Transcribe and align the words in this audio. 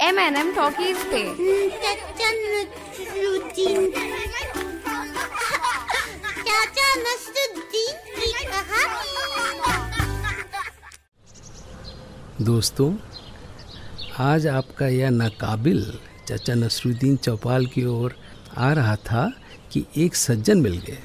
Talkies 0.00 0.96
पे 1.10 1.20
चाचा 1.82 2.30
चाचा 6.46 6.88
नसरुद्दीन 7.04 7.94
की 8.16 8.32
कहानी। 8.44 9.14
दोस्तों 12.44 12.90
आज 14.24 14.46
आपका 14.46 14.88
यह 14.88 15.10
नाकाबिल 15.10 15.80
चाचा 16.28 16.54
नसरुद्दीन 16.54 17.16
चौपाल 17.16 17.66
की 17.74 17.84
ओर 17.84 18.16
आ 18.56 18.72
रहा 18.72 18.96
था 19.10 19.30
कि 19.72 19.84
एक 20.04 20.16
सज्जन 20.16 20.60
मिल 20.62 20.76
गए 20.86 20.98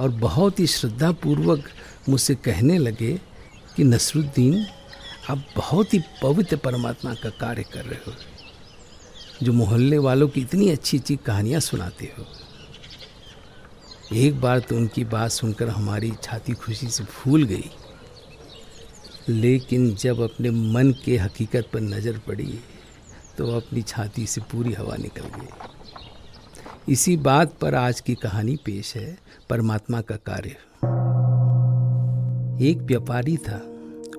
और 0.00 0.08
बहुत 0.26 0.60
ही 0.60 0.66
श्रद्धापूर्वक 0.66 1.62
मुझसे 2.08 2.34
कहने 2.44 2.78
लगे 2.78 3.12
कि 3.76 3.84
नसरुद्दीन 3.84 4.64
आप 5.30 5.44
बहुत 5.56 5.94
ही 5.94 5.98
पवित्र 6.22 6.56
परमात्मा 6.56 7.12
का 7.14 7.30
कार्य 7.30 7.62
कर 7.62 7.84
रहे 7.84 7.98
हो, 8.06 8.12
जो 9.42 9.52
मोहल्ले 9.52 9.98
वालों 9.98 10.28
की 10.28 10.40
इतनी 10.40 10.68
अच्छी 10.70 10.98
अच्छी 10.98 11.16
कहानियाँ 11.16 11.60
सुनाते 11.60 12.12
हो। 12.18 12.24
एक 14.16 14.40
बार 14.40 14.60
तो 14.60 14.76
उनकी 14.76 15.04
बात 15.04 15.30
सुनकर 15.30 15.68
हमारी 15.68 16.12
छाती 16.22 16.52
खुशी 16.54 16.86
से 16.88 17.04
फूल 17.04 17.42
गई। 17.44 17.70
लेकिन 19.30 19.94
जब 19.94 20.20
अपने 20.20 20.50
मन 20.50 20.92
के 21.04 21.16
हकीकत 21.16 21.68
पर 21.72 21.80
नज़र 21.80 22.18
पड़ी 22.18 22.58
तो 23.38 23.56
अपनी 23.56 23.82
छाती 23.82 24.26
से 24.26 24.40
पूरी 24.40 24.72
हवा 24.72 24.96
निकल 24.96 25.28
गई। 25.36 26.92
इसी 26.92 27.16
बात 27.16 27.58
पर 27.60 27.74
आज 27.74 28.00
की 28.00 28.14
कहानी 28.14 28.56
पेश 28.56 28.94
है, 28.96 29.18
परमात्मा 29.50 30.00
का 30.00 30.16
कार्य। 30.26 30.50
एक 32.64 32.78
व्यापारी 32.82 33.36
था। 33.36 33.60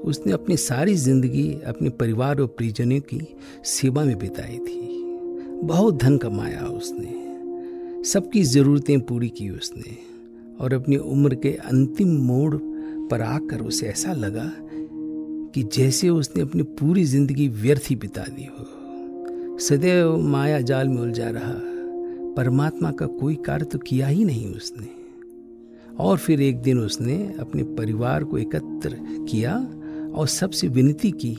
उसने 0.05 0.31
अपनी 0.33 0.57
सारी 0.57 0.95
ज़िंदगी 0.95 1.53
अपने 1.67 1.89
परिवार 1.89 2.39
और 2.39 2.47
परिजनों 2.47 2.99
की 2.99 3.21
सेवा 3.63 4.03
में 4.03 4.17
बिताई 4.19 4.57
थी। 4.57 5.03
बहुत 5.63 5.95
धन 5.95 6.17
कमाया 6.17 6.65
उसने। 6.65 8.03
सबकी 8.03 8.43
ज़रूरतें 8.43 8.99
पूरी 9.01 9.29
की 9.29 9.49
उसने 9.49 9.97
और 10.59 10.73
अपनी 10.73 10.97
उम्र 10.97 11.35
के 11.35 11.49
अंतिम 11.49 12.09
मोड़ 12.17 12.55
पर 13.11 13.21
आकर 13.21 13.61
उसे 13.61 13.87
ऐसा 13.87 14.13
लगा 14.13 14.51
कि 15.53 15.63
जैसे 15.63 16.09
उसने 16.09 16.41
अपनी 16.41 16.63
पूरी 16.63 17.03
ज़िंदगी 17.03 17.47
व्यर्थ 17.47 17.81
ही 17.89 17.95
बिता 17.95 18.21
दी 18.21 18.45
हो। 18.45 19.57
सदैव 19.59 20.17
माया 20.17 20.61
जाल 20.61 20.87
में 20.87 21.01
उलझा 21.01 21.29
रहा। 21.29 21.53
परमात्मा 22.35 22.91
का 22.91 23.05
कोई 23.05 23.35
कार्य 23.35 23.65
तो 23.65 23.77
किया 23.77 24.07
ही 24.07 24.25
नहीं 24.25 24.55
उसने। 24.55 24.87
और 25.99 26.17
फिर 26.17 26.41
एक 26.41 26.61
दिन 26.61 26.79
उसने 26.79 27.35
अपने 27.39 27.63
परिवार 27.63 28.23
को 28.23 28.37
एकत्र 28.37 28.97
किया 29.29 29.57
और 30.15 30.27
सबसे 30.27 30.67
विनती 30.67 31.11
की 31.11 31.37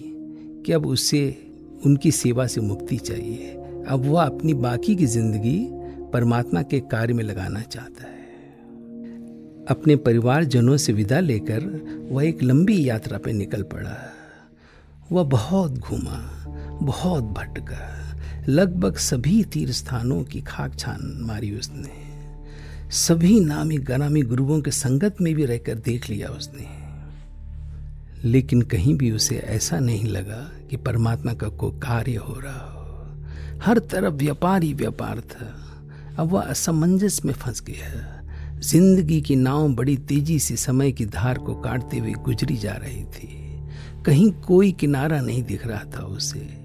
कि 0.66 0.72
अब 0.72 0.86
उसे, 0.86 1.52
उनकी 1.86 2.10
सेवा 2.10 2.46
से 2.46 2.60
मुक्ति 2.60 2.96
चाहिए। 2.96 3.52
अब 3.88 4.02
वह 4.04 4.22
अपनी 4.22 4.54
बाकी 4.54 4.96
की 4.96 5.06
ज़िंदगी 5.06 5.68
परमात्मा 6.12 6.62
के 6.62 6.80
कार्य 6.80 7.14
में 7.14 7.24
लगाना 7.24 7.60
चाहता 7.60 8.04
है। 8.04 8.20
अपने 9.66 9.96
परिवारजनों 9.96 10.76
से 10.76 10.92
विदा 10.92 11.20
लेकर 11.20 11.60
वह 12.10 12.24
एक 12.24 12.42
लंबी 12.42 12.88
यात्रा 12.88 13.18
पर 13.18 13.32
निकल 13.32 13.62
पड़ा। 13.62 13.96
वह 15.12 15.22
बहुत 15.22 15.78
घूमा, 15.78 16.46
बहुत 16.82 17.24
भटका। 17.24 18.16
लगभग 18.48 18.96
सभी 18.96 19.44
तीर्थ 19.44 19.72
स्थानों 19.72 20.24
की 20.24 20.40
खाक 20.40 20.78
छान 20.78 21.18
मारी 21.20 21.58
उसने। 21.58 22.10
सभी 22.90 23.40
नामी 23.40 23.78
गनामी 23.78 24.22
गुरुओं 24.22 24.60
के 24.60 24.70
संगत 24.70 25.16
में 25.20 25.34
भी 25.34 25.44
रहकर 25.44 25.74
देख 25.74 26.10
लिया 26.10 26.28
उसने। 26.28 26.79
लेकिन 28.24 28.62
कहीं 28.62 28.94
भी 28.94 29.10
उसे 29.10 29.36
ऐसा 29.36 29.78
नहीं 29.78 30.04
लगा 30.04 30.52
कि 30.70 30.76
परमात्मा 30.76 31.32
का 31.32 31.48
कोई 31.48 31.70
कार्य 31.70 32.14
हो 32.14 32.40
रहा 32.40 32.58
हो। 32.58 32.80
हर 33.62 33.78
तरफ़ 33.78 34.14
व्यापार 34.14 34.62
ही 34.62 34.74
व्यापार 34.74 35.20
था। 35.20 35.56
अब 36.18 36.28
वह 36.28 36.42
असमंजस 36.42 37.24
में 37.24 37.34
फंस 37.34 37.62
गया। 37.62 38.16
ज़िंदगी 38.60 39.20
की 39.20 39.36
नाव 39.36 39.68
बड़ी 39.68 39.96
तेज़ी 39.96 40.38
से 40.38 40.56
समय 40.56 40.92
की 40.92 41.06
धार 41.06 41.38
को 41.38 41.54
काटते 41.54 41.98
हुए 41.98 42.12
गुजरी 42.12 42.56
जा 42.56 42.72
रही 42.72 43.04
थी। 43.04 43.60
कहीं 44.06 44.32
कोई 44.32 44.72
किनारा 44.72 45.20
नहीं 45.20 45.42
दिख 45.42 45.66
रहा 45.66 45.84
था 45.96 46.02
उसे। 46.02 46.60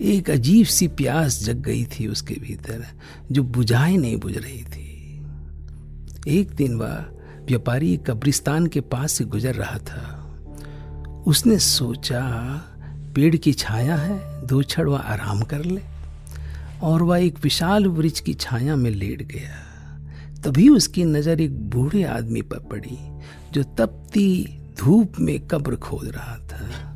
एक 0.00 0.30
अजीब 0.30 0.66
सी 0.66 0.88
प्यास 0.88 1.44
जग 1.44 1.56
गई 1.56 1.84
थी 1.84 2.06
उसके 2.06 2.34
भीतर, 2.34 2.84
जो 3.32 3.42
बुझाए 3.42 3.96
नहीं 3.96 4.16
बुझ 4.16 4.38
रही 4.38 4.64
थी। 4.64 4.86
एक 6.28 6.50
दिन 6.50 6.74
वह 6.74 7.06
व्यापारी 7.48 7.96
कब्रिस्तान 7.96 8.66
के 8.66 8.80
पास 8.80 9.12
से 9.12 9.24
गुजर 9.24 9.54
रहा 9.54 9.78
था। 9.78 10.15
उसने 11.26 11.58
सोचा, 11.58 12.22
पेड़ 13.14 13.36
की 13.36 13.52
छाया 13.52 13.96
है, 13.96 14.46
दो 14.46 14.62
क्षण 14.62 14.84
वह 14.84 14.98
आराम 14.98 15.42
कर 15.42 15.64
ले। 15.64 15.80
और 16.82 17.02
वह 17.02 17.18
एक 17.18 17.38
विशाल 17.42 17.86
वृक्ष 17.86 18.20
की 18.20 18.34
छाया 18.34 18.76
में 18.76 18.90
लेट 18.90 19.22
गया। 19.22 19.62
तभी 20.44 20.68
उसकी 20.68 21.04
नज़र 21.04 21.40
एक 21.40 21.70
बूढ़े 21.70 22.04
आदमी 22.04 22.42
पर 22.42 22.58
पड़ी, 22.58 22.98
जो 23.52 23.62
तपती 23.62 24.58
धूप 24.78 25.12
में 25.20 25.46
कब्र 25.46 25.76
खोद 25.76 26.08
रहा 26.08 26.36
था। 26.36 26.94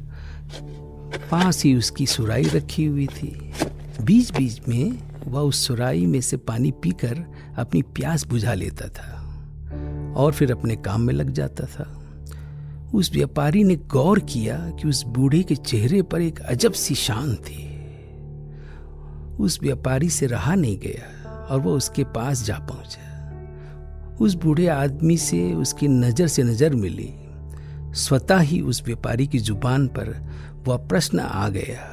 पास 1.31 1.65
ही 1.65 1.75
उसकी 1.75 2.07
सुराई 2.07 2.43
रखी 2.43 2.85
हुई 2.85 3.07
थी। 3.07 3.53
बीच 4.03 4.33
बीच 4.33 4.69
में 4.69 4.99
वह 5.27 5.41
उस 5.41 5.67
सुराई 5.67 6.07
में 6.07 6.21
से 6.21 6.37
पानी 6.37 6.71
पीकर 6.71 7.25
अपनी 7.59 7.83
प्यास 7.83 8.25
बुझा 8.25 8.55
लेता 8.55 8.89
था 8.89 9.25
और 10.17 10.33
फिर 10.33 10.53
अपने 10.53 10.77
काम 10.77 11.01
में 11.01 11.15
लग 11.15 11.31
जाता 11.31 11.65
था। 11.65 12.00
उस 12.95 13.13
व्यापारी 13.13 13.65
ने 13.65 13.77
गौर 13.77 14.19
किया 14.19 14.57
कि 14.71 14.89
उस 14.89 15.03
बूढ़े 15.07 15.43
के 15.43 15.55
चेहरे 15.57 16.03
पर 16.03 16.21
एक 16.21 16.41
अजब 16.41 16.73
सी 16.73 16.95
शान 16.95 17.35
थी। 17.35 17.69
उस 19.41 19.59
व्यापारी 19.63 20.09
से 20.11 20.27
रहा 20.27 20.55
नहीं 20.55 20.79
गया 20.79 21.47
और 21.51 21.61
वह 21.61 21.73
उसके 21.73 22.05
पास 22.05 22.45
जा 22.45 22.59
पहुँचा। 22.59 24.17
उस 24.21 24.35
बूढ़े 24.35 24.67
आदमी 24.67 25.17
से 25.17 25.53
उसकी 25.55 25.89
नज़र 25.89 26.27
से 26.27 26.43
नज़र 26.43 26.75
मिली। 26.75 27.13
स्वतः 27.95 28.41
ही 28.41 28.61
उस 28.61 28.83
व्यापारी 28.87 29.27
की 29.27 29.39
ज़ुबान 29.39 29.87
पर 29.89 30.15
वह 30.67 30.77
प्रश्न 30.77 31.19
आ 31.19 31.49
गया, 31.49 31.89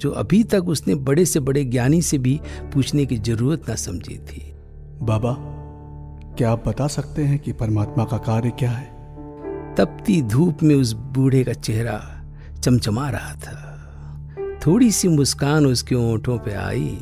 जो 0.00 0.10
अभी 0.10 0.42
तक 0.44 0.68
उसने 0.68 0.94
बड़े 0.94 1.24
से 1.24 1.40
बड़े 1.40 1.64
ज्ञानी 1.64 2.02
से 2.02 2.18
भी 2.18 2.40
पूछने 2.74 3.06
की 3.06 3.16
ज़रूरत 3.16 3.68
ना 3.68 3.74
समझी 3.74 4.18
थी। 4.18 4.52
बाबा, 5.02 5.34
क्या 6.38 6.50
आप 6.50 6.68
बता 6.68 6.86
सकते 6.86 7.24
हैं 7.24 7.38
कि 7.38 7.52
परमात्मा 7.52 8.04
का 8.04 8.16
कार्य 8.16 8.50
क्या 8.50 8.70
है? 8.70 8.97
तपती 9.78 10.22
धूप 10.22 10.62
में 10.62 10.74
उस 10.74 10.92
बूढ़े 10.92 11.44
का 11.44 11.52
चेहरा 11.52 12.22
चमचमा 12.60 13.10
रहा 13.10 13.34
था। 13.34 13.64
थोड़ी 14.66 14.90
सी 14.90 15.08
मुस्कान 15.08 15.66
उसके 15.66 15.94
ओंठों 15.94 16.38
पे 16.38 16.54
आई 16.54 16.98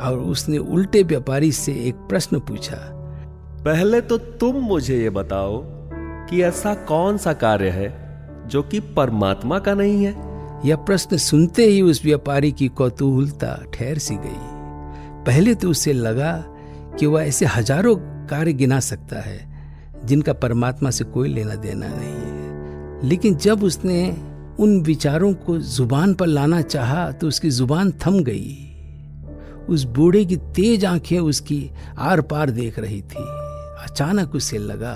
और 0.00 0.18
उसने 0.18 0.58
उल्टे 0.58 1.02
व्यापारी 1.02 1.52
से 1.52 1.72
एक 1.72 1.94
प्रश्न 1.94 2.38
पूछा 2.38 2.76
पहले 3.64 4.00
तो 4.00 4.18
तुम 4.18 4.56
मुझे 4.56 5.02
ये 5.02 5.10
बताओ 5.10 5.62
कि 6.28 6.42
ऐसा 6.42 6.74
कौन 6.74 7.16
सा 7.16 7.32
कार्य 7.32 7.70
है 7.70 7.88
जो 8.48 8.62
कि 8.62 8.80
परमात्मा 8.80 9.58
का 9.58 9.74
नहीं 9.74 10.04
है? 10.04 10.14
यह 10.64 10.76
प्रश्न 10.76 11.16
सुनते 11.16 11.64
ही 11.64 11.82
उस 11.82 12.04
व्यापारी 12.04 12.52
की 12.52 12.68
कौतूहलता 12.68 13.64
ठहर 13.74 13.98
सी 13.98 14.14
गई। 14.14 14.38
पहले 15.24 15.54
तो 15.54 15.70
उसे 15.70 15.92
लगा 15.92 16.44
कि 16.98 17.06
वह 17.06 17.22
ऐसे 17.22 17.46
हज़ारों 17.46 17.96
कार्य 18.26 18.52
गिना 18.52 18.80
सकता 18.80 19.20
है 19.20 19.47
जिनका 20.08 20.32
परमात्मा 20.32 20.90
से 20.90 21.04
कोई 21.04 21.28
लेना 21.28 21.54
देना 21.54 21.88
नहीं 21.88 22.14
है। 22.14 23.08
लेकिन 23.08 23.36
जब 23.36 23.62
उसने 23.62 24.16
उन 24.60 24.80
विचारों 24.80 25.32
को 25.34 25.58
ज़ुबान 25.58 26.14
पर 26.14 26.26
लाना 26.26 26.60
चाहा 26.62 27.10
तो 27.12 27.28
उसकी 27.28 27.50
ज़ुबान 27.50 27.92
थम 28.06 28.22
गई। 28.24 28.64
उस 29.68 29.84
बूढ़े 29.84 30.24
की 30.24 30.36
तेज 30.36 30.84
आँखें 30.84 31.18
उसकी 31.18 31.70
आर 31.98 32.20
पार 32.20 32.50
देख 32.50 32.78
रही 32.78 33.00
थी। 33.02 33.24
अचानक 33.82 34.34
उसे 34.34 34.58
लगा 34.58 34.94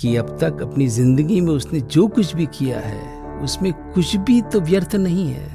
कि 0.00 0.16
अब 0.16 0.36
तक 0.40 0.62
अपनी 0.62 0.88
ज़िंदगी 0.88 1.40
में 1.40 1.52
उसने 1.52 1.80
जो 1.80 2.06
कुछ 2.08 2.34
भी 2.34 2.46
किया 2.46 2.80
है, 2.80 3.40
उसमें 3.40 3.72
कुछ 3.92 4.16
भी 4.16 4.40
तो 4.42 4.60
व्यर्थ 4.60 4.94
नहीं 4.96 5.28
है। 5.28 5.50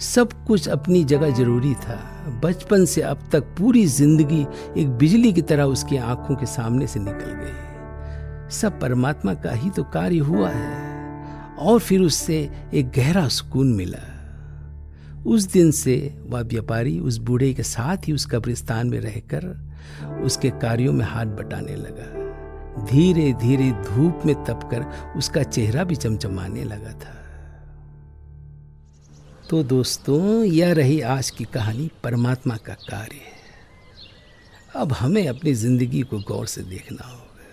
सब 0.00 0.32
कुछ 0.46 0.68
अपनी 0.68 1.04
जगह 1.04 1.30
ज़रूरी 1.30 1.74
था। 1.74 1.98
बचपन 2.26 2.84
से 2.84 3.02
अब 3.02 3.18
तक 3.32 3.54
पूरी 3.58 3.86
ज़िंदगी 3.86 4.46
एक 4.78 4.88
बिजली 4.88 5.32
की 5.32 5.42
तरह 5.42 5.64
उसकी 5.64 5.96
आँखों 5.96 6.36
के 6.36 6.46
सामने 6.46 6.86
से 6.86 7.00
निकल 7.00 7.32
गई। 7.34 8.50
सब 8.50 8.80
परमात्मा 8.80 9.34
का 9.34 9.52
ही 9.52 9.70
तो 9.70 9.84
कार्य 9.84 10.18
हुआ 10.18 10.48
है, 10.48 11.54
और 11.58 11.80
फिर 11.80 12.00
उससे 12.00 12.38
एक 12.74 12.90
गहरा 12.90 13.26
सुकून 13.28 13.72
मिला। 13.74 14.04
उस 15.26 15.50
दिन 15.52 15.70
से 15.70 15.96
वह 16.26 16.40
व्यापारी 16.40 16.98
उस 17.00 17.18
बूढ़े 17.18 17.52
के 17.54 17.62
साथ 17.62 18.08
ही 18.08 18.12
उस 18.12 18.26
कब्रिस्तान 18.26 18.86
में 18.86 18.98
रहकर 19.00 19.44
उसके 20.24 20.50
कार्यों 20.62 20.92
में 20.92 21.04
हाथ 21.04 21.26
बटाने 21.36 21.76
लगा। 21.76 22.84
धीरे 22.86 23.32
धीरे 23.32 23.70
धूप 23.84 24.22
में 24.26 24.34
तपकर 24.44 24.84
उसका 25.16 25.42
चेहरा 25.42 25.84
भी 25.84 25.96
चमचमाने 25.96 26.64
लगा 26.64 26.92
था। 26.92 27.14
तो 29.50 29.62
दोस्तों 29.62 30.44
यह 30.44 30.72
रही 30.72 31.00
आज 31.00 31.30
की 31.30 31.44
कहानी 31.44 31.90
परमात्मा 32.04 32.56
का 32.56 32.74
कार्य 32.74 33.20
अब 34.76 34.92
हमें 34.92 35.28
अपनी 35.28 35.52
ज़िंदगी 35.54 36.02
को 36.02 36.18
गौर 36.18 36.46
से 36.46 36.62
देखना 36.62 37.08
होगा 37.08 37.44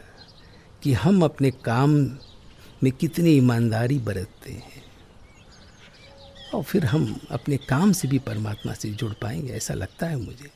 कि 0.83 0.93
हम 0.93 1.23
अपने 1.25 1.51
काम 1.51 1.89
में 2.83 2.91
कितनी 2.91 3.31
ईमानदारी 3.31 3.97
बरतते 3.99 4.51
हैं। 4.51 4.83
और 6.53 6.63
फिर 6.63 6.85
हम 6.85 7.19
अपने 7.31 7.57
काम 7.57 7.91
से 7.91 8.07
भी 8.07 8.19
परमात्मा 8.19 8.73
से 8.73 8.89
जुड़ 8.89 9.13
पाएँगे 9.13 9.53
ऐसा 9.53 9.73
लगता 9.73 10.07
है 10.07 10.17
मुझे। 10.17 10.51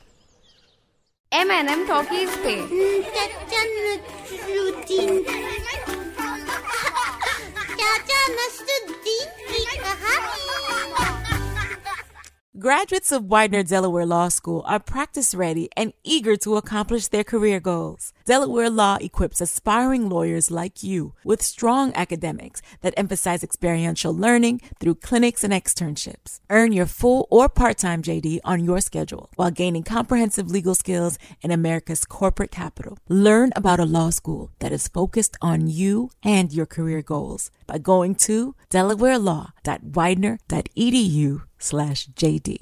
एम 1.32 1.50
एन 1.50 1.68
एम 1.68 1.86
टॉकीज 1.88 2.28
पे। 2.28 2.56
चाचा 3.10 3.66
Graduates 12.58 13.12
of 13.12 13.30
Widener 13.30 13.62
Delaware 13.62 14.04
Law 14.04 14.26
School 14.26 14.64
are 14.66 14.80
practice 14.80 15.32
ready 15.32 15.68
and 15.76 15.92
eager 16.02 16.36
to 16.38 16.56
accomplish 16.56 17.06
their 17.06 17.22
career 17.22 17.60
goals. 17.60 18.12
Delaware 18.28 18.68
Law 18.68 18.98
equips 19.00 19.40
aspiring 19.40 20.10
lawyers 20.10 20.50
like 20.50 20.82
you 20.82 21.14
with 21.24 21.40
strong 21.40 21.94
academics 21.94 22.60
that 22.82 22.92
emphasize 22.94 23.42
experiential 23.42 24.12
learning 24.12 24.60
through 24.78 24.96
clinics 24.96 25.44
and 25.44 25.52
externships. 25.54 26.40
Earn 26.50 26.72
your 26.72 26.84
full 26.84 27.26
or 27.30 27.48
part-time 27.48 28.02
JD 28.02 28.40
on 28.44 28.62
your 28.62 28.82
schedule 28.82 29.30
while 29.36 29.50
gaining 29.50 29.82
comprehensive 29.82 30.50
legal 30.50 30.74
skills 30.74 31.18
in 31.40 31.50
America's 31.50 32.04
corporate 32.04 32.50
capital. 32.50 32.98
Learn 33.08 33.50
about 33.56 33.80
a 33.80 33.86
law 33.86 34.10
school 34.10 34.50
that 34.58 34.72
is 34.72 34.88
focused 34.88 35.38
on 35.40 35.66
you 35.66 36.10
and 36.22 36.52
your 36.52 36.66
career 36.66 37.00
goals 37.00 37.50
by 37.66 37.78
going 37.78 38.14
to 38.14 38.54
delawarelaw.widener.edu 38.68 41.42
slash 41.58 42.08
JD. 42.08 42.58